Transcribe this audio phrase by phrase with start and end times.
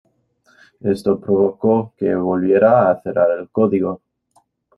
[0.79, 4.01] Esto provocó que volviera a cerrar el código.